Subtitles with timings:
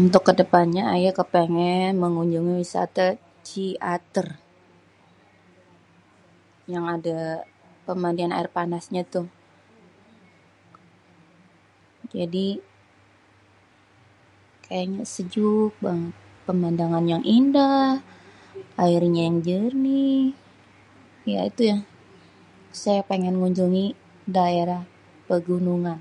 [0.00, 3.08] Untuk ke depannya ayé kepengen mengunjungi wisate
[3.48, 4.26] Ciater
[6.72, 7.14] yang adè
[7.86, 9.26] pemandian aèr panasnya tuh.
[12.14, 12.48] Jadi
[14.66, 16.14] kayaknya sejuk banget,
[16.46, 17.84] pemandangannya indah,
[18.84, 20.20] airnya yang jernih.
[21.32, 21.62] Ya itu
[22.82, 23.84] saya pengen ngunjungi
[24.36, 24.82] daerah
[25.28, 25.98] pegunungan.